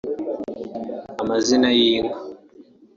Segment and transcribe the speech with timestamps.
[1.21, 2.17] amazina y'inka